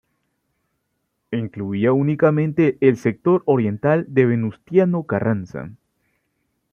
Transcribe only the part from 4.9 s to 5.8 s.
Carranza.